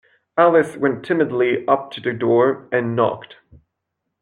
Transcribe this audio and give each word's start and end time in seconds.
Alice 0.35 0.77
went 0.77 1.05
timidly 1.05 1.63
up 1.67 1.91
to 1.91 2.01
the 2.01 2.11
door, 2.11 2.67
and 2.71 2.95
knocked. 2.95 3.35